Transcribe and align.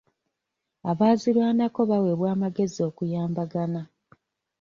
Abaazirwanako 0.91 1.79
baweebwa 1.89 2.27
amagezi 2.35 2.79
okuyambagana. 2.89 3.81